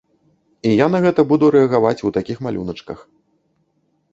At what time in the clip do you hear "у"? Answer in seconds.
2.09-2.13